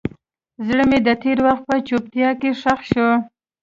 زړه 0.67 0.83
مې 0.89 0.99
د 1.07 1.09
تېر 1.23 1.37
وخت 1.47 1.63
په 1.69 1.75
چوپتیا 1.87 2.29
کې 2.41 2.49
ښخ 2.61 2.79
شو. 2.91 3.09